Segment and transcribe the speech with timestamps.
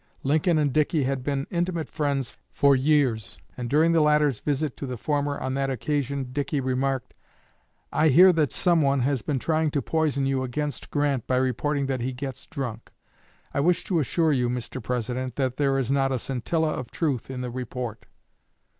[0.23, 4.87] Lincoln and Dickey had been intimate friends for years, and during the latter's visit to
[4.87, 7.13] the former on that occasion, Dickey remarked,
[7.93, 11.85] "I hear that some one has been trying to poison you against Grant by reporting
[11.85, 12.91] that he gets drunk.
[13.53, 14.81] I wish to assure you, Mr.
[14.81, 18.07] President, that there is not a scintilla of truth in the report."